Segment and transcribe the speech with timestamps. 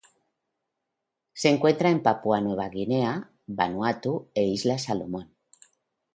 [1.31, 5.29] Se encuentra en Papúa Nueva Guinea, Vanuatu e Islas Salomón.